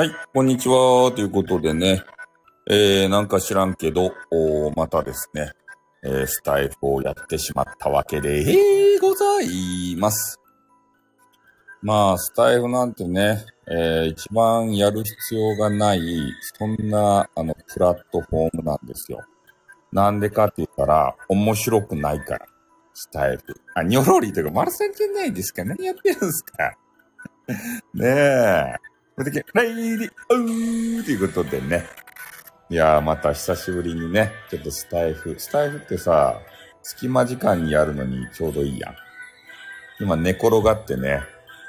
[0.00, 1.12] はい、こんにちは。
[1.14, 2.02] ということでね、
[2.66, 5.52] えー、なんか知らんけど、おまたですね、
[6.02, 10.40] えー、スタイフをやってしまったわけで、えー、ございます。
[11.82, 16.00] まあ、スタイフなんてね、えー、一番やる必要がない、
[16.58, 19.22] そんな、あの、プラットフォームなんですよ。
[19.92, 22.46] なんでかって言ったら、面白くないから。
[22.94, 23.42] スタイフ。
[23.74, 26.74] あ、ニョロリとか、マルさんじゃないですか何やってるんですか
[27.92, 28.89] ねえ。
[29.20, 31.84] それで、レイリー、うーということでね。
[32.70, 35.34] いやー、また久しぶりにね、ちょっとスタイフ。
[35.36, 36.40] スタイフってさ、
[36.82, 38.94] 隙間時間にやるのにちょうどいいやん。
[40.00, 41.20] 今寝転がってね、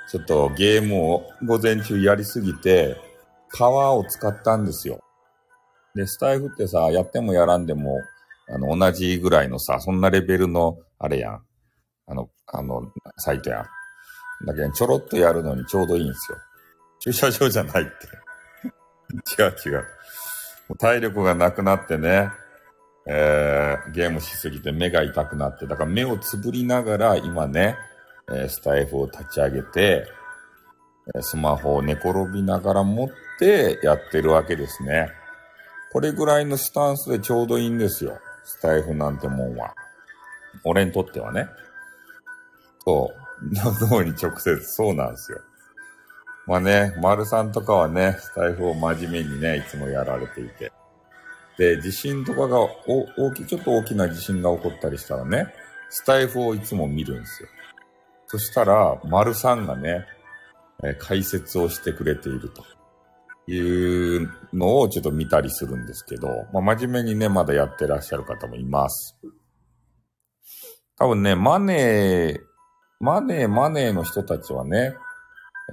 [0.09, 2.95] ちょっとゲームを午前中やりすぎて、
[3.57, 5.01] パワーを使ったんですよ。
[5.93, 7.97] で、スタイフってさ、やってもやらんでも、
[8.47, 11.41] あの、同じぐらいのさ、そんなレベルの、あれやん。
[12.07, 13.67] あの、あの、サイトや
[14.43, 14.45] ん。
[14.45, 16.37] だけど、ちょろっとやるのにちょうどいいんですよ。
[17.01, 17.91] 駐車場じゃないって。
[19.41, 19.77] 違う違う。
[20.69, 22.29] もう体力がなくなってね、
[23.07, 27.75] えー、ゲームしすぎて目が痛くなって、だから目をつぶりながら今ね、
[28.31, 30.05] えスタイフを立ち上げて、
[31.15, 35.09] えスマホを寝転びながら持ってやってるわけですね。
[35.91, 38.19] これぐらいのスタンスでちょうどいいんですよ。
[38.45, 39.73] スタイフなんてもんは。
[40.63, 41.47] 俺にとってはね。
[42.85, 43.21] そう。
[43.89, 45.41] 脳に直接そうなんですよ。
[46.47, 50.71] まあね、丸さんとかはね、スタイフを真面目にね、いつもやられていて。
[51.57, 52.69] で、地震とかがお
[53.17, 55.53] 大きい、ちょっと大きな地震が起こったりしたらね、
[55.89, 57.49] スタイフをいつも見るんですよ。
[58.27, 60.05] そしたら、丸さんがね、
[60.83, 62.63] え解説をしてくれていると
[63.51, 69.15] いうのをちょっと見たりするんですけど、まあ真面目にね、まだやってらっしゃる方もいます。
[70.97, 72.39] 多分ね、マネー、
[72.99, 74.95] マネー、マネーの人たちはね、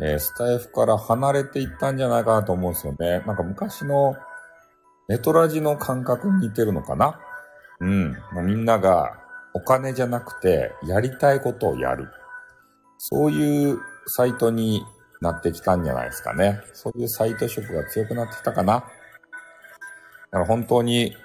[0.00, 3.22] えースタイフから離れていったんじゃないかなと思うんですよね。
[3.26, 4.16] なんか昔の
[5.08, 7.18] ネトラジの感覚に似てるのかな？
[7.80, 8.12] うん。
[8.32, 9.18] もうみんなが
[9.54, 12.08] お金じゃなくてやりたいことをやる。
[12.98, 14.84] そういうサイトに
[15.20, 16.60] なってきたんじゃないですかね。
[16.74, 18.74] そういうサイト色が強くなってきたかな。
[18.74, 18.80] だ
[20.30, 21.16] から本当に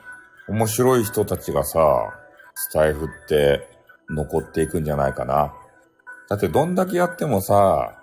[0.47, 1.79] 面白い人たちがさ、
[2.55, 3.67] スタイフって
[4.09, 5.53] 残っていくんじゃないかな。
[6.29, 7.99] だってどんだけやってもさ、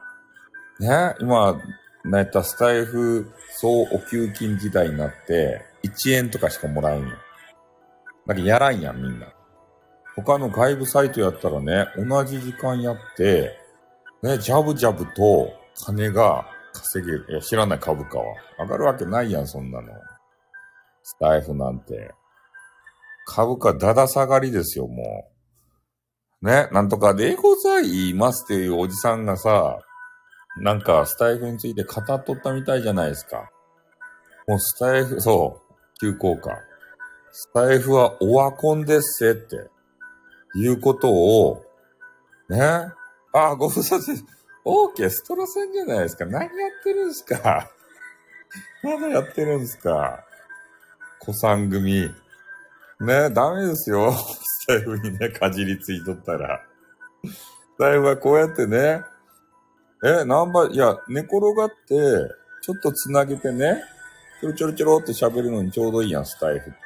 [0.80, 1.60] ね、今、
[2.04, 7.10] なやったスタイフ総お給金時代になって、1円とかしかもらえんよ。
[8.26, 9.26] だけどやらんやん、みんな。
[10.16, 13.58] 他の外部サイトやったらね、同じ時間やって、
[14.22, 15.52] ね、ジャブジャブと
[15.84, 17.26] 金が稼げる。
[17.28, 18.34] いや、知らない株価は。
[18.58, 19.88] 上がるわけないやん、そんなの。
[21.02, 22.10] スタイフなんて。
[23.26, 25.30] 株価だだ下がりですよ、も
[26.42, 26.46] う。
[26.46, 29.78] ね、なんとかでございますっていうおじさんがさ、
[30.56, 33.50] なんかスタイフについて語っとったみたいじゃないですか。
[34.46, 36.58] もうスタイフ、そう、急降下。
[37.32, 39.70] スタイフはオワコンですせって、
[40.56, 41.64] いうことを、
[42.48, 42.60] ね。
[42.60, 42.92] あ
[43.32, 44.24] あ、ご無沙汰。
[44.64, 46.26] オーケストラさんじゃないですか。
[46.26, 46.50] 何やっ
[46.82, 47.70] てるんですか。
[48.82, 50.24] まだやってるんですか。
[51.20, 52.10] 子さん組。
[53.00, 54.12] ね、ダメですよ。
[54.12, 56.60] スタイフにね、かじりついとったら。
[57.24, 59.04] スタイフはこうやってね、
[60.02, 61.94] え、ナンバー、いや、寝転がって、
[62.62, 63.82] ちょっとつなげてね、
[64.40, 66.78] ちょろちょろちょろって喋るのにちょうどいいやん、スタイフって。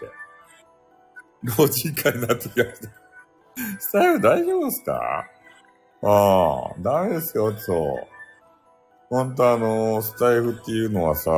[1.58, 2.88] 老人会になってきました。
[3.78, 5.24] スタイフ大丈夫ですか？
[6.02, 8.06] ああ、ダメですよ、そう。
[9.10, 11.30] ほんとあの、スタイフっていうのはさ、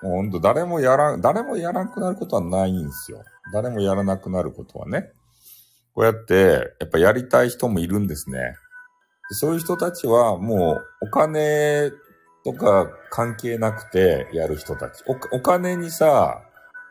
[0.00, 3.24] ほんと誰もやら、誰もやらなくなることはないんですよ。
[3.52, 5.10] 誰もやらなくなることはね。
[5.94, 8.56] こうやって、やっぱやりたい人もいるんですね。
[9.30, 11.90] そういう人たちはもうお金
[12.44, 15.02] とか関係なくてやる人たち。
[15.06, 16.42] おお金にさ、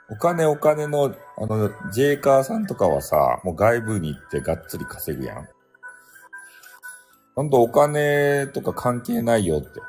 [0.09, 5.47] お金お金の、あの、ジェイカーさんとかはさ、もう外部に行ってがっつり稼ぐやん。
[7.35, 9.79] ほんとお金とか関係ないよって。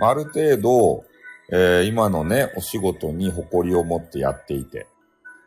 [0.00, 1.04] あある程度、
[1.52, 4.86] えー今のね、お仕事に誇りを持ってやっていて。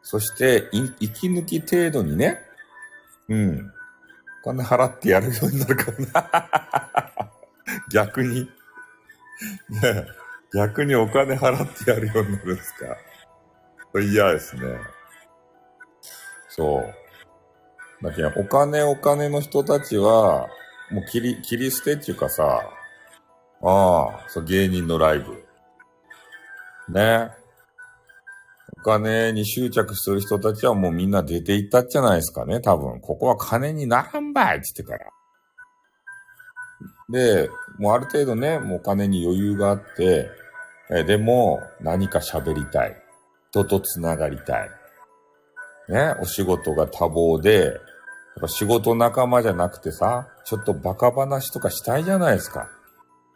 [0.03, 2.37] そして、い息抜き程度にね、
[3.29, 3.73] うん。
[4.47, 7.31] お金払ってやるようになるかもな。
[7.91, 8.49] 逆に。
[9.69, 10.05] ね
[10.53, 12.95] 逆にお金払ってやるようになるんですか。
[13.91, 14.61] これ嫌ですね。
[16.47, 18.03] そう。
[18.05, 20.47] だけど、お金お金の人たちは、
[20.91, 22.61] もう切り、切り捨てっていうかさ、
[23.63, 25.45] ああ、そう、芸人のライブ。
[26.87, 27.31] ね。
[28.79, 32.99] お金に執着する人たちはもうみんな出ていったんじゃないですかね、多分。
[33.01, 35.11] ここは金にならんばいって言ってから。
[37.09, 40.29] で、もうある程度ね、もうお金に余裕があって、
[40.89, 42.95] えでも、何か喋りたい。
[43.51, 44.69] 人と繋がりたい。
[45.89, 47.73] ね、お仕事が多忙で、やっ
[48.41, 52.69] ぱ仕事仲間じゃなくてさ、ちょっとバカ話とかしたいじゃないですか。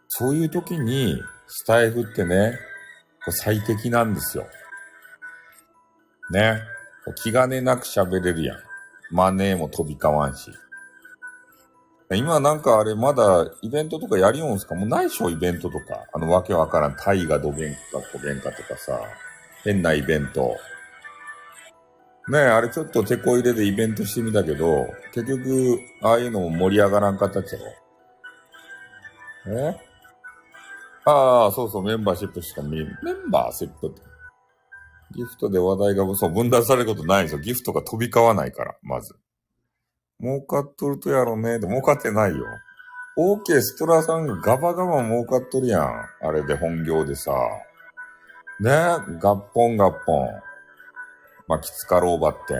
[0.08, 2.58] そういう時に、スタイフってね、
[3.30, 4.46] 最適なんですよ。
[6.32, 6.62] ね。
[7.22, 8.58] 気兼ねなく喋れるやん。
[9.10, 10.50] マネーも飛び交わんし。
[12.14, 14.74] 今なんかあれまだイベントとかやりよんすか？
[14.74, 16.06] もうないっしょイベントとか。
[16.12, 16.96] あのわけわからん。
[16.96, 17.78] タイがどげんか
[18.12, 19.00] こげんかとかさ。
[19.64, 20.56] 変なイベント。
[22.28, 27.64] ねえ、あれちょっと手こ入れでイベントしてみたけど、結局、ああいうのも盛り上がらんかったっちゃろ。
[29.58, 29.76] え？
[31.04, 32.84] ああ、そうそう、メンバーシップしか見、メ
[33.26, 34.02] ンバーシップって。
[35.12, 37.40] ギフトで話題が、そう、分断されることないんですよ。
[37.40, 39.14] ギフトが飛び交わないから、まず。
[40.20, 41.58] 儲かっとるとやろね。
[41.58, 42.44] で、儲かってないよ。
[43.16, 46.06] オーケストラさんがガバガバ儲かっとるやん。
[46.22, 47.32] あれで本業でさ。
[48.60, 48.70] ね
[49.20, 50.28] ガッポンガッポン。
[51.48, 52.54] まあ、きつかろうばって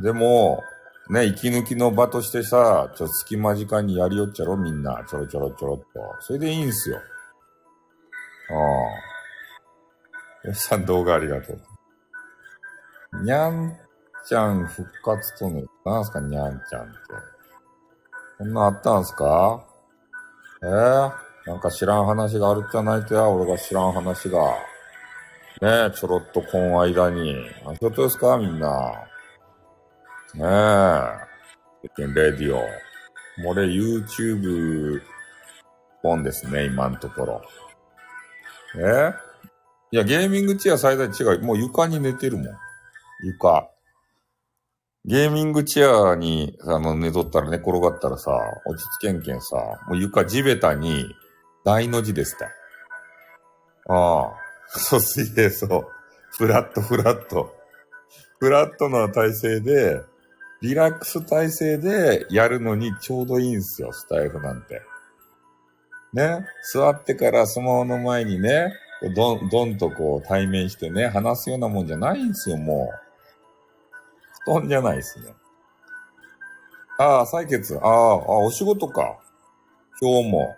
[0.00, 0.02] ん。
[0.02, 0.62] でも、
[1.10, 5.04] ね、息抜きの場としてさ、ちょっと、隙間時間にやりよっちゃろ、みんな。
[5.08, 5.86] ちょろちょろちょろっと。
[6.20, 6.98] それでいいんすよ。
[6.98, 9.07] ああ。
[10.44, 11.60] よしさん動画ありがとう。
[13.24, 13.76] にゃん
[14.26, 16.92] ちゃん復活とね、なんすか、にゃんちゃんって。
[18.38, 19.64] こんなあったんすか？
[20.62, 21.12] えー、
[21.46, 24.38] なんか知らん話があるじゃないとや、俺が知らん話が。
[25.60, 27.34] ねえ、ちょろっとこの間に。
[27.66, 28.36] あ、ひょっとですか？
[28.38, 28.70] みんな。
[30.34, 32.06] ねえ。
[32.06, 32.58] レディオ。
[33.42, 35.00] もう俺 YouTube
[36.02, 37.42] 本ですね、今のところ。
[38.76, 39.12] え
[39.90, 41.42] いや、ゲーミングチェア最大違う。
[41.42, 42.46] もう床に寝てるもん。
[43.24, 43.70] 床。
[45.04, 48.30] ゲーミングチェアに、あの、寝とったら寝転がったらさ、
[48.66, 49.56] 落ち着けんけんさ、
[49.88, 51.06] もう床地べたに、
[51.64, 52.44] 大の字ですって。
[53.88, 54.48] ああ。
[54.68, 55.86] そう、水平そう。
[56.36, 57.54] フラット、フラット。
[58.38, 60.02] フラットな体勢で、
[60.60, 64.82] リラックス体勢でやるのにちょうどいいんすよ、スタイフなんて。
[66.12, 66.46] ね。
[66.72, 68.72] 座ってからスマホの前にね、
[69.14, 74.52] どん、どんとこう対面してね、話すようなもんじゃないんですよ、もう。
[74.52, 75.34] 布団じゃないっすね。
[76.98, 77.78] ああ、採血。
[77.80, 79.18] ああ、あ、お仕事か。
[80.00, 80.56] 今日も。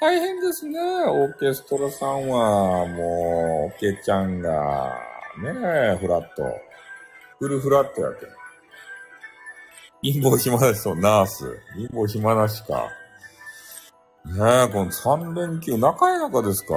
[0.00, 0.78] 大変ですね。
[0.78, 4.94] オーケストラさんは、もう、オケちゃんが、
[5.42, 5.48] ね
[5.94, 6.44] え、フラット。
[7.38, 8.28] フルフラットやけん。
[10.02, 11.58] 貧乏暇なしと、ナース。
[11.76, 12.90] 貧乏暇なしか。
[14.26, 16.74] ねえ、この3連休、仲い中ですか。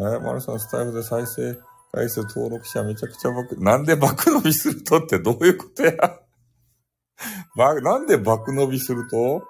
[0.00, 1.58] えー、マルさんスタイルで再生
[1.92, 5.92] 回数登録者めちゃくちゃ爆、なんで爆伸びするとってどういうことや？
[7.56, 9.42] ば、なんで爆伸びすると？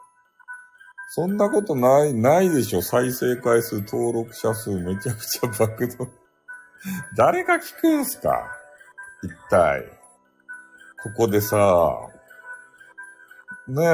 [1.13, 2.83] そんなことない、ないでしょ。
[2.83, 6.09] 再生回数、登録者数、めちゃくちゃ爆動。
[7.17, 8.51] 誰が聞くんすか？
[9.23, 9.85] 一体。
[11.03, 11.57] ここでさ、
[13.69, 13.89] ねえ、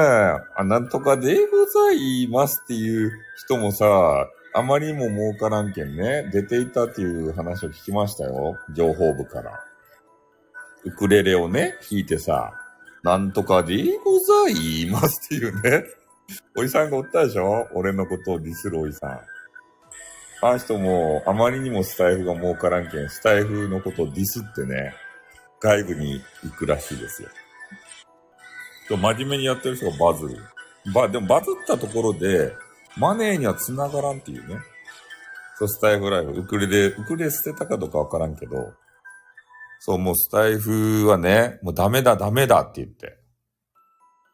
[0.55, 4.27] あ、なんとかでございますっていう人もさ、
[4.57, 8.57] あまりにも儲からんけんね、出ていたっていう話を聞きましたよ。
[8.73, 9.63] 情報部から。
[10.83, 12.53] ウクレレをね、弾いてさ、
[13.03, 15.83] なんとかでございますっていうね。
[16.57, 17.67] おじさんがおったでしょ？
[17.75, 19.11] 俺のことをディスるおじさん。
[20.41, 24.95] あの人も、あまりにもスタイフが儲からんけん、スタイフのことをディスってね、
[25.59, 27.29] 外部に行くらしいですよ。
[28.89, 30.37] 真面目にやってる人がバズる。
[30.95, 32.53] ば、でもバズったところで、
[32.99, 34.57] マネーには繋がらんっていうね。
[35.57, 36.31] そう、スタイフライフ。
[36.31, 38.73] ウクレレ、ウクレレ捨てたかどうかわからんけど、
[39.79, 43.17] そう、もうスタイフはね、もうダメだ、ダメだって言って。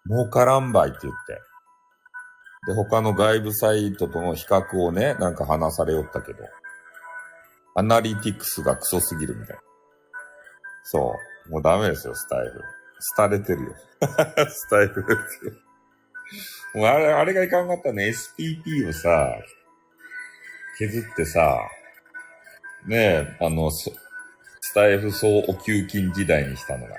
[0.09, 1.39] 儲からんばいって言って。
[2.67, 6.39] で、他の外部サイトとの比較をね、なんか話されよったけど、
[7.75, 9.61] アナリティクスがクソすぎるみたいな。
[10.83, 11.15] そ
[11.47, 11.51] う。
[11.51, 12.61] もうダメですよ、スタイフ。
[13.17, 13.75] 廃れてるよ。
[14.49, 15.51] スタイフですよ。
[16.73, 18.09] もうあれ、あれがいかんかったね。
[18.09, 19.37] SPP をさ、
[20.77, 21.59] 削ってさ、
[22.87, 23.91] ねえ、あの、ス
[24.73, 26.95] タイフ総お給金時代にしたのが。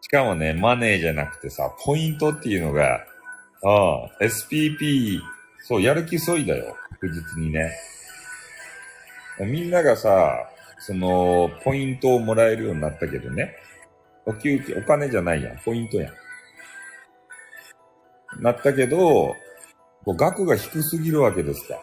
[0.00, 3.04] しかもね、マネーじゃなくてさ、ポイントっていうのが、
[3.64, 5.20] ああ、SPP、
[5.64, 6.76] そう、やる気そいだよ。
[6.92, 7.72] 確実にね。
[9.40, 10.48] みんながさ、
[10.78, 13.56] その、ポイントをもらえるようになったけどね。
[14.24, 15.58] お給金、お金じゃないやん。
[15.58, 16.14] ポイントやん。
[18.40, 19.34] なったけど、
[20.04, 21.80] こう額が低すぎるわけですか。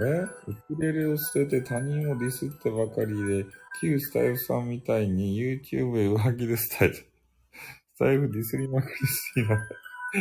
[0.00, 0.02] え？
[0.46, 3.46] ウクレレを捨てて他人をディスってばかりで、
[3.80, 6.94] 旧スタイフさんみたいに YouTube へ上着でスタイル。
[6.94, 7.04] ス
[7.98, 9.58] タイフディスりまくりすぎな。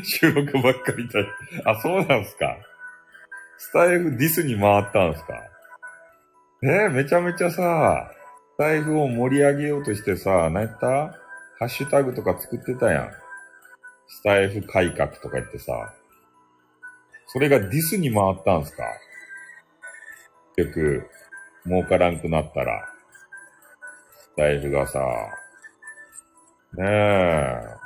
[0.04, 1.20] 収録ばっかりだ。
[1.72, 2.58] あ、そうなんすか。
[3.58, 5.34] スタイフディスに回ったんすか
[6.64, 6.88] え？
[6.88, 8.12] ー、めちゃめちゃさ、
[8.56, 10.88] スタイフを盛り上げようとしてさ、何やった？
[11.60, 13.12] ハッシュタグとか作ってたやん。
[14.10, 15.94] スタイフ改革とか言ってさ。
[17.28, 18.84] それがディスに回ったんすか？
[20.58, 21.10] 結局、
[21.66, 22.86] 儲からんくなったら。
[24.18, 25.00] スタイフがさ、
[26.74, 27.80] ねえ。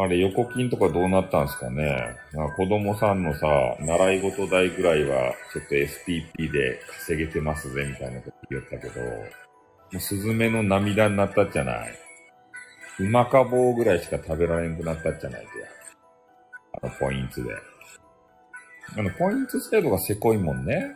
[0.00, 2.16] あれ、横金とかどうなったんすかね？
[2.32, 3.46] まあ、子供さんのさ、
[3.80, 9.08] 習い事代ぐらいは、ちょっと SPP で稼げてますぜ、みたいなこと言ったけど、も
[9.92, 12.07] うスズメの涙になったじゃない。
[13.00, 15.66] うまか棒ぐらいしか食べられんくなったじゃないとや。
[16.82, 17.50] あの、ポイントで。
[18.96, 20.94] あの、ポイント制度がせこいもんね。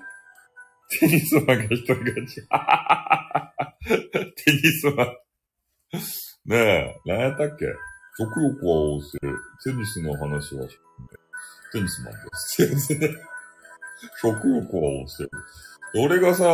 [1.01, 2.43] テニスマンが一人勝ち。
[4.45, 5.17] テニスマン。
[6.47, 7.67] ねえ、何やったっけ？
[8.19, 9.39] 極力は合わせる。
[9.65, 10.67] テニスの話は、
[11.73, 12.21] テニスマンで
[12.79, 12.99] す。
[14.21, 15.31] 極力は合わせる。
[15.95, 16.45] 俺がさ、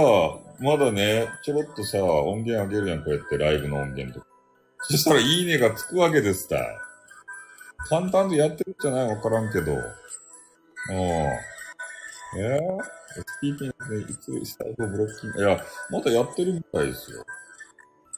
[0.60, 4.27] まだね、ちょろっとさ、音源あげるやん、こうやってライブの音源とか。
[4.80, 6.56] そしたらいいねがつくわけですた。
[7.88, 9.72] 簡単でやってるんじゃないわからんけど。
[9.72, 9.80] うん。
[10.94, 12.78] えー、
[13.42, 17.24] ?SPP でいつスタイフブロッキング、いや、まだやってるみたいですよ。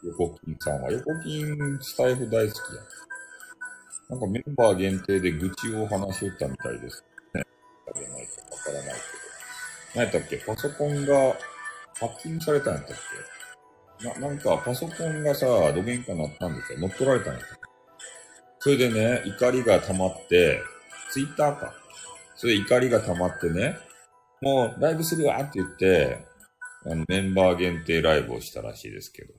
[0.05, 0.91] 横金さんは。
[0.93, 2.83] 横金スタイフ大好きや。
[4.11, 7.45] なんかメンバー限定で愚痴を話しったみたいですね。
[7.87, 8.97] 食べないとわからないけど。
[9.95, 10.39] 何やったっけ？
[10.39, 13.40] パソコンがハッキングされたんやったっけ？
[14.03, 16.81] な、なんかパソコンがさ、どげんかなったんですよ。
[16.81, 17.47] 乗っ取られたんやった
[18.59, 20.63] それでね、怒りが溜まって、
[21.11, 21.75] ツイッターか。
[22.37, 23.77] それで怒りが溜まってね、
[24.41, 26.25] もうライブするわって言って、
[26.87, 29.35] あのメンバー限定ライブをしたらしいですけど。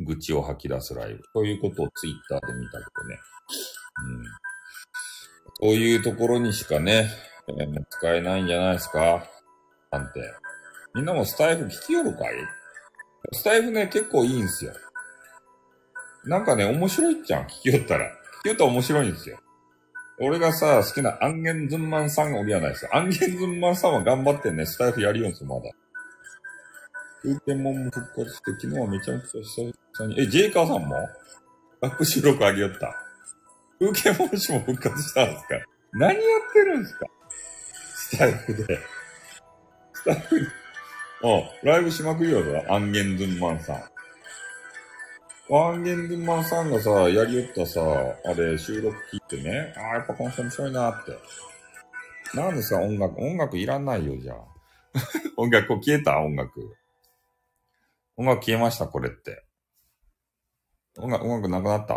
[0.00, 1.22] 愚痴を吐き出すライブ。
[1.32, 3.18] そういうことをツイッターで見たけどね。
[4.06, 4.24] うん。
[5.60, 7.08] そういうところにしかね、
[7.48, 9.28] えー、使えないんじゃないですか
[9.92, 10.20] なんて。
[10.94, 12.34] みんなもスタイフ聞きよるかい？
[13.32, 14.72] スタイフね、結構いいんすよ。
[16.24, 18.06] なんかね、面白いっちゃん、聞きよったら。
[18.40, 19.38] 聞きよったら面白いんですよ。
[20.20, 22.90] 俺がさ、好きなアンゲンズンマンさんがおりやないですよ。
[22.94, 25.70] アンゲンズンマンさんは頑張ってね、スタイフやりよんすよ、まだ。
[27.22, 30.96] 風景もんも復活して、昨日はめちゃめちゃ久々に、え、ジェイカーさんも？
[31.80, 32.94] アップ収録あげよった。
[33.80, 35.54] 風景もんしも復活したんですか？
[35.92, 36.20] 何やっ
[36.52, 37.06] てるんですか？
[37.94, 38.78] スタイフで。
[39.94, 40.48] スタイフ
[41.22, 41.42] に。
[41.42, 43.82] あ、ライブしまくりよ、アンゲンズンマンさん。
[45.46, 47.80] ワンゲンドゥマンさんがさ、やりよったさ、
[48.24, 51.18] あれ、収録聞いてね、ああ、やっぱこの人面白いなって。
[52.34, 53.20] なんですか、音楽。
[53.20, 54.38] 音楽いらないよ、じゃあ。
[55.36, 56.18] 音楽、こう消えた？
[56.18, 56.74] 音楽。
[58.16, 59.44] 音楽消えました、これって。
[60.96, 61.94] 音楽、音楽なくなった？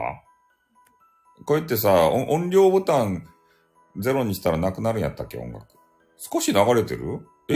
[1.46, 3.26] こうやってさ、音量ボタン
[3.98, 5.66] ゼロにしたらなくなるんやったっけ、音楽。
[6.18, 7.26] 少し流れてる？
[7.50, 7.56] え？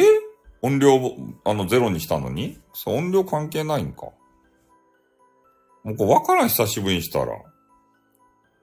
[0.61, 0.99] 音量、
[1.43, 2.59] あの、ゼロにしたのに？
[2.73, 4.07] そう、音量関係ないんか。
[5.83, 7.33] もうこれわからん、久しぶりにしたら。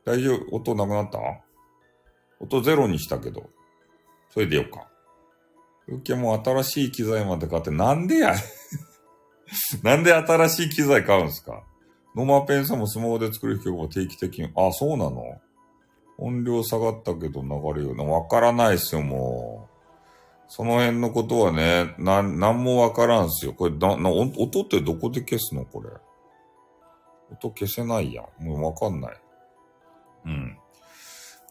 [0.05, 0.57] 大丈夫？
[0.57, 1.19] 音なくなった？
[2.41, 3.51] 音ゼロにしたけど。
[4.31, 4.87] それでよっか。
[5.89, 8.35] 受けも新しい機材まで買って、なんでや？
[9.83, 11.65] なんで新しい機材買うんすか？
[12.15, 14.53] ノマペンさんもスマホで作る曲を定期的に。
[14.57, 15.41] あ、そうなの？
[16.19, 18.05] 音量下がったけど流れような。
[18.05, 19.78] わからないっすよ、もう。
[20.49, 23.53] その辺のことはね、な、なんもわからんすよ。
[23.53, 25.65] これ、な、な、音ってどこで消すの？
[25.67, 25.91] これ。
[27.31, 28.45] 音消せないやん。
[28.45, 29.17] もうわかんない。
[30.25, 30.57] うん。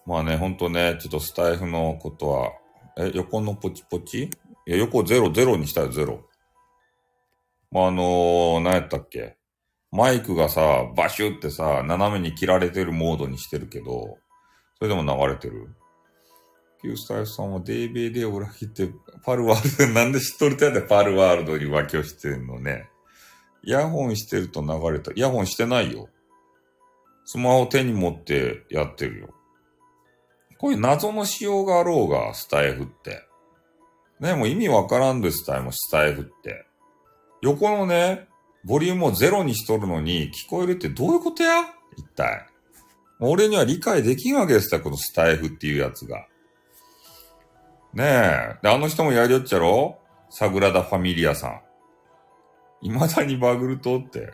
[0.06, 2.52] まあね、ほんとね、ちょっとスタイフのことは、
[2.98, 4.24] え、横のポチポチ？
[4.24, 4.30] い
[4.66, 6.26] や、横ゼロ、ゼロにしたよ、ゼロ。
[7.72, 9.38] まあ、あのー、何やったっけ？
[9.92, 14.18] マイクがさ、バシュってさ、斜めに切られてるモードにしてるけど、
[14.80, 15.70] それでも流れてる？
[16.82, 18.90] 旧スタイフさんはデイベイで裏切って、
[19.24, 22.90] パルワールド、なんで知っとるてやでパルワールドに浮気をしてんのね。
[23.64, 25.12] イヤホンしてると流れた。
[25.12, 26.10] イヤホンしてないよ。
[27.26, 29.34] スマホ手に持ってやってるよ。
[30.58, 33.24] こういう謎の仕様があろうが、スタイフって。
[34.20, 36.66] ね、もう意味わからんです、スタイフ、スタイフって。
[37.42, 38.28] 横のね、
[38.64, 41.64] ボリュームをゼロにしとるのに聞こえるってどういうことや？
[41.96, 42.48] 一体。
[43.20, 46.26] 俺には理解できんわけですよ、このスタイフっていうやつが。
[47.98, 48.58] ねえ。
[48.62, 49.98] で、あの人もやりよっちゃろ？
[50.30, 51.62] サグラダ・ファミリアさん。
[52.84, 54.34] 未だにバグるとって。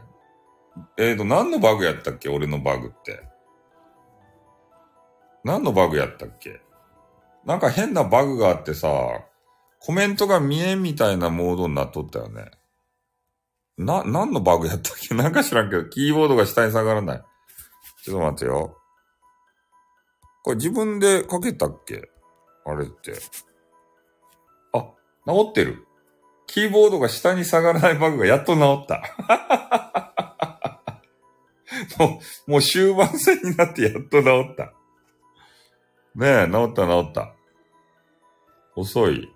[0.97, 2.27] えっ、ー、と、何のバグやったっけ？
[2.27, 3.23] 俺のバグって。
[5.45, 6.59] 何のバグやったっけ？
[7.45, 8.89] なんか変なバグがあってさ、
[9.79, 12.51] コメントが見えんみたいなモードになっとったよね。
[13.77, 15.15] な、何のバグやったっけ？
[15.15, 17.23] なんか知らんけど、キーボードが下に下がらない。
[18.03, 18.77] ちょっと待ってよ。
[20.43, 22.09] これ自分でかけたっけ？
[22.65, 23.13] あれって。
[25.25, 25.87] あ、治ってる。
[26.47, 29.01] キーボードが下に下がらないバグがやっと治った。
[31.97, 34.73] もう、もう終盤戦になってやっと治った。
[36.15, 37.33] ねえ、治った治った。
[38.75, 39.33] 遅い。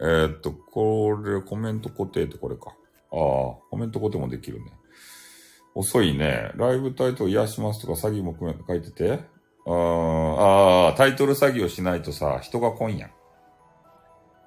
[0.00, 2.70] えーっと、これ、コメント固定ってこれか。
[2.70, 3.16] ああ、
[3.70, 4.72] コメント固定もできるね。
[5.74, 6.52] 遅いね。
[6.54, 8.36] ライブタイトル癒しますとか詐欺も
[8.66, 9.20] 書いてて。
[9.66, 13.10] ああ、タイトル詐欺をしないとさ、人が来んやん。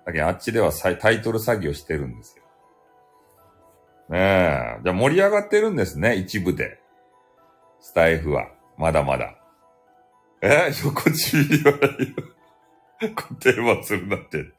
[0.06, 2.44] だけどあっちではタイトル詐欺をしてるんですよ。
[4.10, 4.20] ね
[4.80, 4.82] え。
[4.84, 6.80] じゃあ盛り上がってるんですね、一部で。
[7.80, 8.48] スタイフは。
[8.78, 9.36] まだまだ。
[10.42, 10.72] え？
[10.84, 11.74] 横ちびは
[13.16, 14.52] 固定はするなって。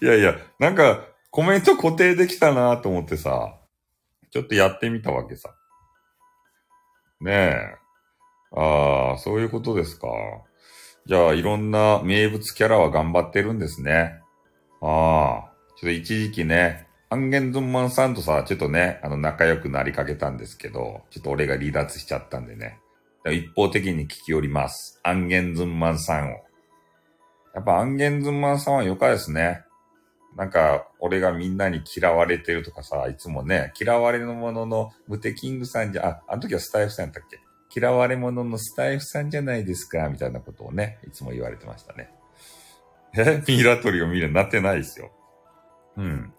[0.00, 3.58] いやいや、なんか、コメント固定できたなと思ってさ、
[4.30, 5.54] ちょっとやってみたわけさ。
[7.20, 7.76] ねえ。
[8.54, 10.08] ああ、そういうことですか。
[11.06, 14.20] じゃあ、いろんな名物キャラは頑張ってるんですね。
[14.84, 22.80] ああ、ちょっと一時期ね、アンゲンズンマンさんとさ、ちょっとね、あの、仲良くなりかけたんですけど、ちょっと俺が離脱しちゃったんでね。
[23.30, 24.98] 一方的に聞きおります。
[25.04, 26.36] アンゲンズンマンさんを。
[27.54, 29.62] やっぱアンゲンズンマンさんはよかですね。
[30.36, 37.38] なんか、俺がみんなに嫌われてるとかさ、いつもね、嫌われのもののムテキングさんじゃ、あ、あの時はスタイフさんやったっけ？
[37.78, 42.10] 嫌われ者のスタイフさんじゃないですか、みたいなことをね、いつも言われてましたね。
[43.16, 45.10] えミイラ取りを見るようになってないですよ。
[45.96, 46.32] うん。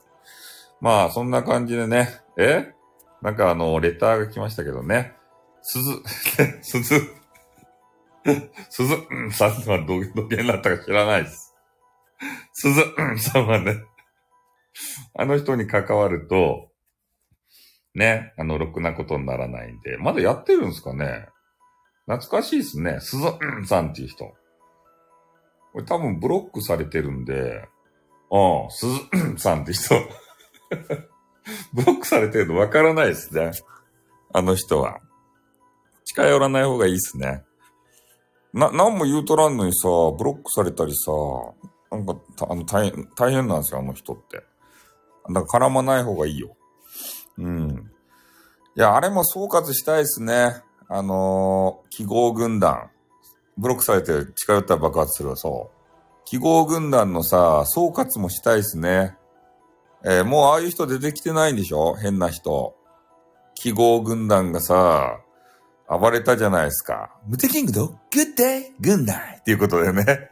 [0.81, 2.73] まあ、そんな感じでね、え？
[3.21, 5.13] なんかあの、レターが来ましたけどね。
[5.61, 6.01] 鈴、
[6.61, 7.01] 鈴、
[8.69, 11.55] 鈴、うんさんはど、どげになったか知らないです。
[12.53, 13.77] 鈴、うんさんはね、
[15.15, 16.69] あの人に関わると、
[17.95, 21.27] ね、あの、ろくなことにならないんで、まだやってるんですかね
[22.07, 22.99] 懐かしいですね。
[22.99, 24.33] 鈴、うんさんっていう人。
[25.73, 27.67] これ多分ブロックされてるんで、
[28.31, 29.95] うん、鈴、うんさんって人。
[31.73, 33.51] ブロックされてるのわからないですね。
[34.31, 34.99] あの人は。
[36.05, 37.43] 近寄らない方がいいですね。
[38.53, 41.11] な、何も言うとらんのにさ、ブロックされたりさ、
[41.91, 42.17] なんか、
[42.49, 44.43] あの、大変、大変なんですよ、あの人って。
[45.31, 46.55] だから絡まない方がいいよ。
[47.37, 47.91] うん。
[48.75, 50.61] いや、あれも総括したいですね。
[50.87, 52.89] あのー記号軍団。
[53.57, 56.25] ブロックされて近寄ったら爆発するわ、そう。
[56.25, 59.15] 記号軍団のさ、総括もしたいですね。
[60.05, 61.95] えーもうああいう人出てきてないんでしょ？
[61.95, 62.75] 変な人。
[63.55, 65.19] 記号軍団がさ、
[65.87, 67.15] 暴れたじゃないですか。
[67.25, 70.31] ムテキングとグッデイ軍団っていうことでね。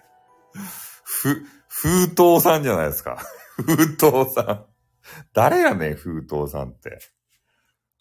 [1.04, 3.18] ふ、封筒さんじゃないですか。
[3.56, 4.66] 封筒さん。
[5.34, 7.00] 誰やねん、封筒さんって。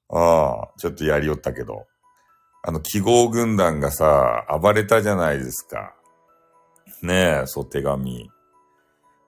[0.08, 1.86] ああ、ちょっとやりよったけど。
[2.62, 5.94] あの、記号軍団がさ、暴れたじゃないですか。
[7.02, 8.30] ねえ、そう、手紙。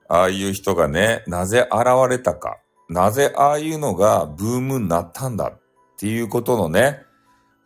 [0.07, 2.59] ああいう人がね、なぜ現れたか。
[2.89, 5.61] なぜああいうのがブームになったんだっ
[5.97, 7.01] ていうことのね、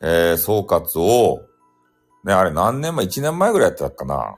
[0.02, 1.42] えー総括を、
[2.24, 4.38] ね、あれ何年前 ?1 年前ぐらいやったかな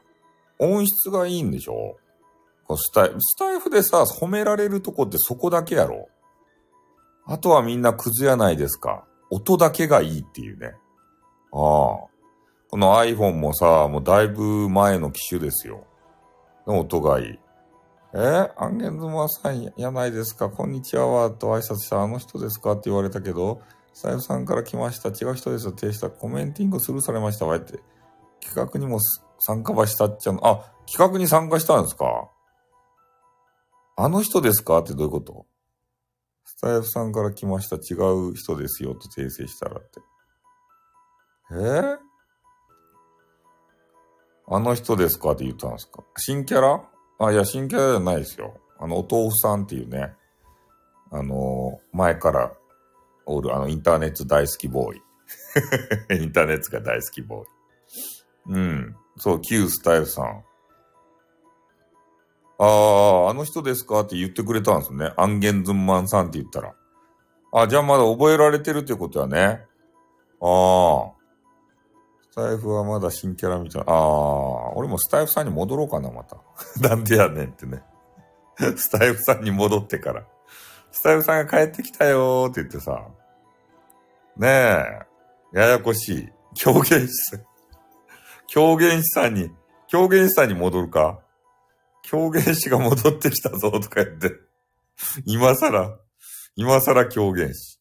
[0.58, 1.98] 音質がいいんでしょ
[2.66, 6.08] こうスタイスタイフでさ、褒められるとこってそこだけやろ
[7.26, 9.06] あとはみんなクズやないですか。
[9.30, 10.74] 音だけがいいっていうね。
[11.52, 12.10] ああ。
[12.72, 15.86] この iPhone もさ、もうだいぶ前の機種ですよ。
[16.68, 17.40] の音がいい。
[18.14, 20.50] えアンゲンズマさんやないですか？
[20.50, 22.74] こんにちはわと挨拶したあの人ですか？
[22.74, 23.62] って言われたけど、
[23.94, 25.10] スタイフさんから来ました。
[25.10, 25.72] 違う人ですよ。
[25.72, 26.10] 停した。
[26.10, 27.56] コメンティングスルーされましたわ。
[27.56, 27.80] って。
[28.42, 29.00] 企画にも
[29.40, 30.48] 参加ばしたっちゃうの。
[30.48, 32.30] あ、企画に参加したんですか？
[33.96, 34.80] あの人ですか？
[34.80, 35.46] ってどういうこと？
[36.46, 37.76] スタイフさんから来ました。
[37.76, 38.96] 違う人ですよ。
[38.96, 40.00] と訂正したらって。
[41.52, 41.56] え？
[41.56, 41.98] ー
[44.52, 46.04] あの人ですかって言ったんですか？
[46.18, 46.84] 新キャラ？
[47.20, 48.58] あ、いや、新キャラじゃないですよ。
[48.80, 50.14] あの、お豆腐さんっていうね。
[51.12, 52.52] あのー前から
[53.26, 55.02] おる、あの、インターネット大好きボーイ。
[56.24, 57.48] インターネットが大好きボーイ。
[58.48, 58.96] うん。
[59.18, 60.44] そう、旧スタイルさん。
[62.58, 65.14] ああ、あの人ですかって言ってくれたんですね。
[65.18, 66.74] アンゲンズンマンさんって言ったら。
[67.54, 69.66] あ、じゃあまだ覚えられてるってことはね。
[70.42, 71.19] ああ。
[72.32, 73.92] スタイフはまだ新キャラみたいな。
[73.92, 76.38] ああ、俺もスタイフさんに戻ろうかな、また。
[76.88, 77.84] なんでやねんってね。
[78.78, 80.24] スタイフさんに戻ってから。
[80.92, 83.08] スタイフさんが帰ってきたよーって言ってさ。
[84.38, 85.60] ねえ。
[85.60, 86.30] ややこしい。
[86.56, 87.46] 狂言師さん。
[88.48, 89.52] 狂言師さんに、
[89.88, 91.20] 狂言師さんに戻るか？
[92.04, 94.34] 狂言師が戻ってきたぞとか言って。
[95.26, 95.98] 今更、
[96.56, 97.79] 今更狂言師。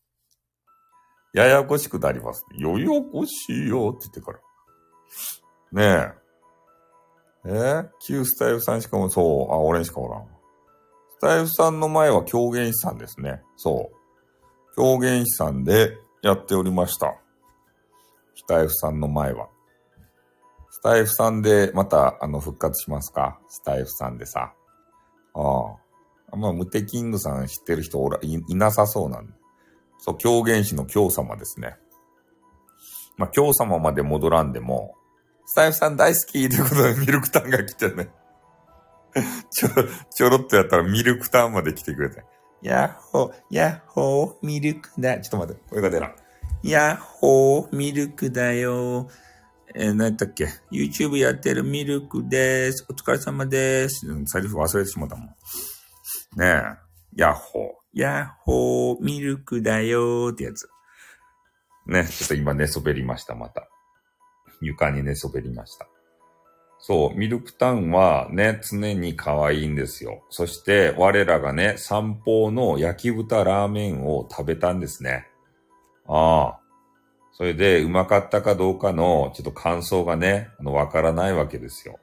[1.32, 2.60] ややこしくなりますね。
[2.60, 4.38] よこしいよって言ってから。
[5.72, 6.14] ね
[7.44, 7.50] え。
[7.50, 7.50] え？
[7.50, 10.26] ー、旧スタイフさんしかも、そう、あ、俺しかおらん。
[11.18, 13.42] スタイフさんの前は狂言師さんですね。
[13.56, 14.76] そう。
[14.76, 17.16] 狂言師さんでやっておりました。
[18.34, 19.48] スタイフさんの前は。
[20.70, 23.38] スタイフさんでまた、あの、復活しますか？
[23.48, 24.52] スタイフさんでさ。
[25.34, 25.74] あ
[26.32, 26.36] あ。
[26.36, 29.32] まあ、ムテキングさん知ってる人おらい、いなさそうなんで。
[29.98, 31.76] そう、狂言師の京様ですね。
[33.16, 34.94] まあ、京様まで戻らんでも、
[35.46, 38.10] スタイフさん大好きということでミルクタンが来てね。
[39.50, 39.68] ちょ、
[40.14, 42.22] ちょろっとやったらミルクタンまで来てくれて。
[42.62, 45.18] ヤッホー、ヤッホー、ミルクだ。
[45.20, 46.12] ちょっと待って、声が出な。
[46.62, 49.08] ヤッホー、ミルクだよ。
[49.74, 52.86] えー、何やったっけ ?YouTube やってるミルクです。
[52.88, 54.06] お疲れ様です。
[54.26, 55.26] セリフ忘れてしまったもん。
[55.26, 55.34] ね
[56.40, 56.62] え。
[57.14, 60.68] ヤッホー、ヤッホー、ミルクだよーってやつ。
[61.86, 63.68] ね、ちょっと今寝そべりました、また。
[64.60, 65.88] 床に寝そべりました。
[66.80, 70.22] そう、ミルクタウンはね、常に可愛いんですよ。
[70.30, 75.26] そして、我らがね、散歩の焼き豚ラーメンを食べたんですね。
[76.06, 76.60] ああ。
[77.32, 81.98] それで、うまかったかどうかの、ちょっと感想がね、あの、わからないわけですよ。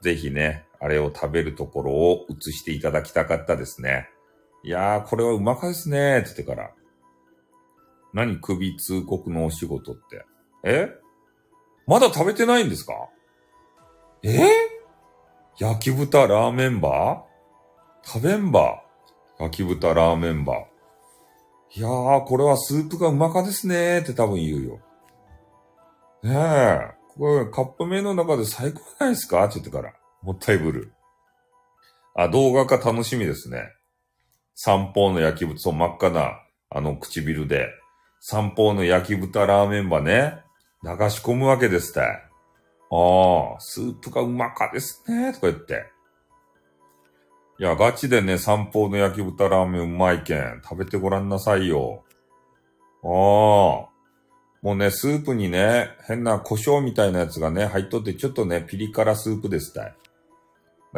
[0.00, 4.08] ぜひね、あれを食べるところを映していただきたかったですね。
[4.62, 6.70] いやー、これはうまかですねって言ってから。
[8.12, 10.24] 何首通告のお仕事って。
[10.64, 10.90] え？
[11.86, 12.92] まだ食べてないんですか？
[14.22, 14.38] え？
[15.58, 18.08] 焼き豚ラーメンバー？
[18.12, 18.82] 食べんば
[19.38, 21.78] 焼き豚ラーメンバー。
[21.78, 24.80] いやー、これはスープがうまかですねーって多分言うよ。
[26.22, 27.00] ねえ。
[27.16, 29.44] これカップ麺の中で最高じゃないですか？
[29.44, 29.92] って言ってから。
[30.22, 30.92] もったいぶる。
[32.14, 33.68] あ、動画化楽しみですね。
[34.62, 37.70] 三方の焼き豚、そう、真っ赤な、あの、唇で、
[38.20, 40.42] 三方の焼き豚ラーメンばね、
[40.84, 42.00] 流し込むわけですって。
[42.02, 42.04] あ
[43.56, 45.86] あ、スープがうまかですね、とか言って。
[47.58, 50.60] いや、ガチでね、三方の焼き豚ラーメンうまいけん。
[50.62, 52.04] 食べてごらんなさいよ。
[53.02, 53.08] ああ。
[53.08, 53.88] も
[54.62, 59.94] うね、スープにね、変な胡椒みたいなやつがね、入っとって、ちょっとね、ピリ辛スープですたい。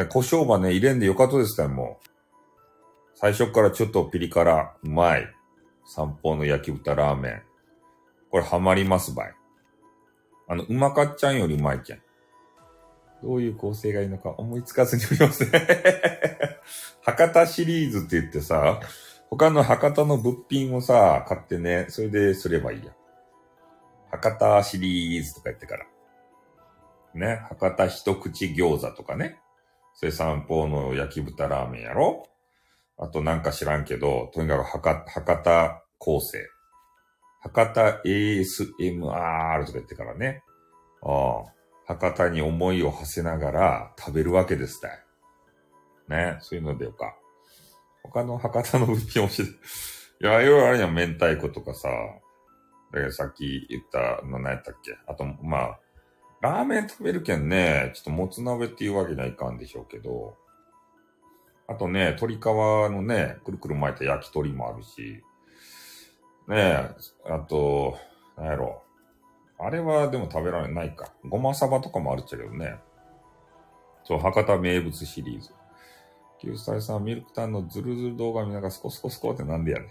[0.08, 2.11] 胡椒ばね、入れんでよかったですたい、もう。
[3.22, 5.32] 最初からちょっとピリ辛、うまい。
[5.84, 7.42] 三方の焼き豚ラーメン。
[8.32, 9.34] これハマりますばい。
[10.48, 12.02] あの、うまかっちゃんよりうまいけん。
[13.22, 15.68] どういう構成がいいのか思いつかずにおりますね。
[17.02, 18.80] 博多シリーズって言ってさ、
[19.30, 22.92] 他の博多の物品をさ、買ってね、それですればいいや。
[24.10, 25.86] 博多シリーズとか言ってから。
[27.14, 29.38] ね、博多一口餃子とかね。
[29.94, 32.26] それ三方の焼き豚ラーメンやろ
[33.02, 36.38] あとなんか知らんけど、とにかく博博多構成。
[37.40, 40.44] 博多 ASMR とか言ってからね。
[41.02, 41.52] ああ。
[41.84, 45.04] 博多に思いを馳せながら食べるわけですたい。
[46.08, 46.38] ね。
[46.42, 47.16] そういうのでよか。
[48.04, 49.42] 他の博多の物品教えて。
[49.42, 49.46] い
[50.20, 50.94] や、いろいろあるやん。
[50.94, 51.88] 明太子とかさ。
[52.92, 54.96] で、さっき言ったの何やったっけ？
[55.08, 55.80] あと、まあ、
[56.40, 60.36] ラーメン食べるけんね、ちょっともつ鍋っていうわけにはいかんでしょうけど、
[61.72, 65.22] あとね、鶏皮のね、くるくる巻いた焼き鳥もあるし、
[66.46, 66.90] ねえ
[67.30, 67.96] あと、
[68.36, 68.82] なんやろ。
[69.58, 71.14] あれはでも食べられないか。
[71.24, 72.76] ごまサバとかもあるっちゃけどね。
[74.04, 75.50] そう、博多名物シリーズ。
[76.40, 79.86] 救済さん、ミルクタンのズルズル動画見ながらスコスコスコってなんでやね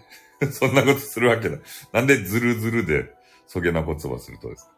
[0.46, 0.52] ん。
[0.52, 1.58] そんなことするわけだ。
[1.92, 3.12] なんでズルズルで、
[3.46, 4.72] そげな言葉するとですか。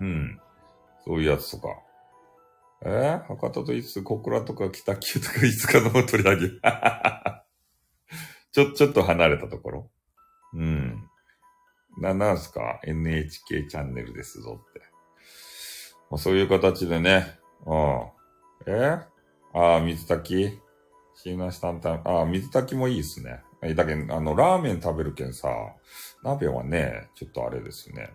[0.00, 0.40] うん。
[1.04, 1.78] そういうやつとか。
[2.84, 6.48] えー、博多といつ、小倉とか北九とかいつかの取り上げ。
[8.52, 9.90] ちょ、ちょっと離れたところ。
[10.54, 11.08] うん。
[11.98, 14.80] な、なんすか ?NHK チャンネルですぞって。
[16.10, 17.38] まあ、そういう形でね。
[17.66, 18.10] うん。
[18.66, 18.98] え？
[19.54, 20.62] ああ、水炊き？
[21.14, 23.42] 椎名したんたん、ああ、水炊きもいいっすね。
[23.62, 25.48] えだけど、あの、ラーメン食べるけんさ、
[26.24, 28.10] 鍋はね、ちょっとあれですね。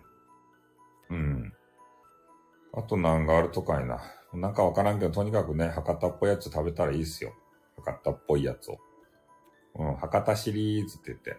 [1.10, 1.52] うん。
[2.74, 4.00] あと何があるとかいな。
[4.32, 7.32] なんかわからんけど、とにかくね、博多っぽいやつ食べたらいいっすよ。
[7.84, 8.78] 博多っぽいやつを。
[9.76, 11.36] うん、博多シリーズって言って。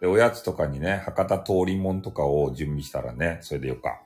[0.00, 4.02] で、おやつとかにね、博多通りもんとかを準備したらね、それでよか。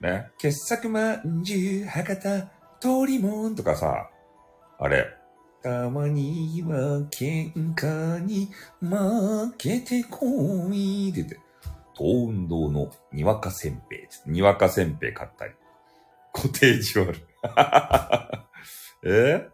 [0.00, 0.30] ね。
[0.38, 2.40] 傑作まんじゅう、博多
[2.80, 4.10] 通りもんとかさ、
[4.78, 5.06] あれ。
[5.62, 8.48] たまには喧嘩に
[8.80, 10.26] 負けてこ
[10.70, 11.40] いって言って、
[11.96, 14.00] 東運動のにわかせんべい。
[14.26, 15.54] にわかせんべい買ったり。
[16.36, 17.18] コテージある。
[19.04, 19.48] え？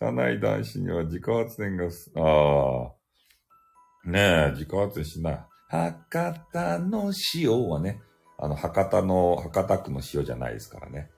[0.00, 4.10] 汚い男子には自家発電がああ。
[4.10, 5.44] ねえ、自家発電しない。
[5.68, 8.00] 博多の塩はね、
[8.38, 11.10] あの、博多の、博多区の塩じゃないですからね。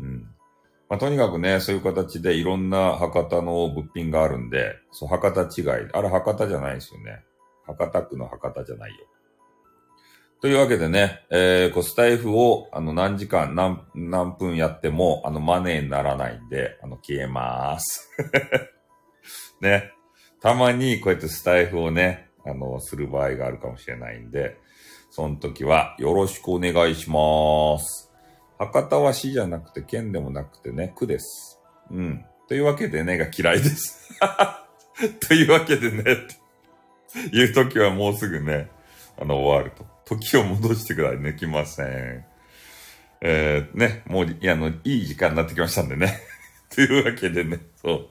[0.00, 0.22] うん。
[0.88, 5.88] まあ、とにかくね、そういう形でいろんな博多の物品があるんで、そう、博多違い。
[5.92, 7.24] あれ博多じゃないですよね。
[7.66, 9.06] 博多区の博多じゃないよ。
[10.42, 18.10] というわけでね、えー、こうスタイフを、あの、何時間、何、何分やっても、あの、マネーにならないんで、あの、消えまーす。
[19.62, 19.92] ね。
[20.40, 24.58] たまにこうやってスタイフをね、あの、する場合があるかもしれないんで、
[25.10, 28.10] その時はよろしくお願いします。
[28.58, 31.60] 博多は市じゃなくて県でもなくてね、区です。
[31.88, 32.24] うん。
[32.48, 34.18] というわけでねが嫌いです。
[35.28, 36.04] というわけでね、っ
[37.30, 38.70] ていう時はもうすぐね、
[39.16, 39.91] あの、終わると。
[40.16, 41.18] 時を戻してください。
[41.18, 42.24] 抜きません。
[43.20, 46.20] えー、ね、もう、いや、あの、いい時間になってきましたんでね。
[46.74, 48.08] というわけでね、そう。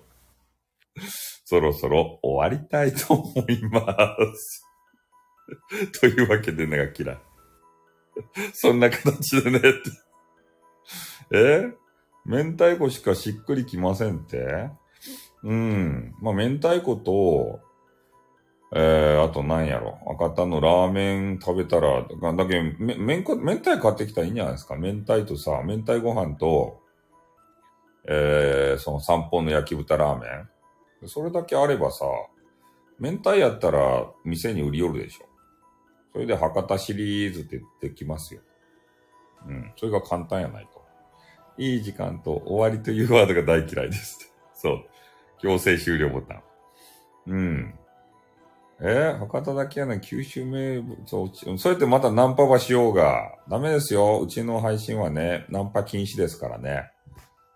[1.46, 4.66] そろそろ終わりたいと思います。
[6.00, 7.18] というわけでねが嫌い。
[8.54, 9.80] そんな形でねって。
[11.34, 11.74] え？
[12.26, 14.70] 明太子しかしっくりきませんって？
[15.44, 16.16] うん。
[16.22, 17.60] まあ、明太子と、
[18.74, 20.00] えー、あと何やろ。
[20.08, 24.78] 赤田のラーメン食べたら、だけめ、めんこ、明太買ってきたらいいんじゃないですか。
[24.78, 26.80] 明太とさ、明太ご飯と、
[28.08, 30.28] えー、その散歩の焼き豚ラーメ
[31.04, 31.08] ン。
[31.08, 32.06] それだけあればさ、
[33.00, 35.26] 明太やったら店に売り寄るでしょ。
[36.14, 38.42] それで博多シリーズってできますよ。
[39.48, 39.72] うん。
[39.76, 40.82] それが簡単やないと。
[41.58, 44.32] いい時間と終わりというワードが大嫌いです。
[44.54, 44.86] そう。
[45.40, 46.44] 強制終了ボタン。
[47.28, 47.80] うん。
[48.84, 53.36] えー、博多だけやない九州名物、そうやってまたナンパはしようが。
[53.48, 54.20] ダメですよ。
[54.20, 56.90] うちの配信はね、ナンパ禁止ですからね。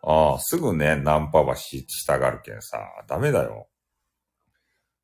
[0.04, 3.68] ああ、すぐね、ナンパはし、したがるけんさ、ダメだよ。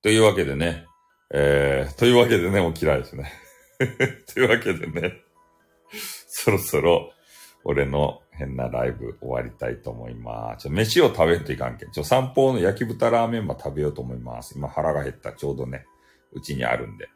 [0.03, 0.86] というわけでね、
[1.34, 3.31] えー、というわけでね、もう嫌いですね。
[4.31, 5.23] というわけでね、
[6.27, 7.12] そろそろ、
[7.63, 10.63] 俺の変なライブ終わりたいと思います。
[10.63, 11.91] ちょ、飯を食べんといかんけん。
[11.91, 14.55] ちょ、散歩の焼き豚ラーメンも食べようと思います。
[14.55, 15.34] 今腹が減った。
[15.34, 15.86] ちょうどね、
[16.33, 17.09] うちにあるんで。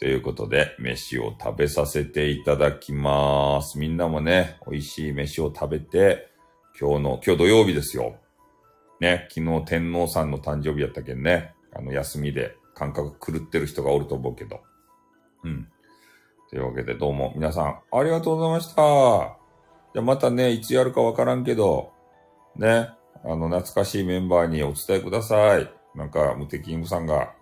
[0.00, 3.78] ということで、飯を食べさせていただきます。
[3.78, 6.28] みんなもね、美味しい飯を食べて、
[6.78, 8.16] 今日の、今日土曜日ですよ。
[9.00, 14.60] ね、昨日天皇さんの誕生日やったけんね、あの、休みで感覚狂ってる人がおると思うけど。
[15.44, 15.68] うん。
[16.50, 19.38] というわけでどうも皆さんありがとうございました。
[19.92, 21.92] じゃまたね、いつやるかわからんけど、
[22.56, 22.90] ね、
[23.24, 25.72] あの、懐かしいメンバーにお伝えください。
[25.94, 27.32] なんか、ムテキングさんが、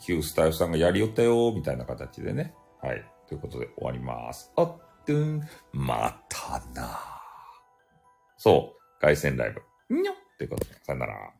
[0.00, 2.54] 旧スタイルさんがやりよったよ、みたいな形でね。
[2.82, 3.04] はい。
[3.28, 4.52] ということで終わります。
[4.56, 5.40] あっとん、
[5.72, 6.98] またな。
[8.36, 9.00] そう。
[9.00, 9.54] 凱旋ライ
[9.88, 9.94] ブ。
[9.94, 11.32] にょってことで、さよなら。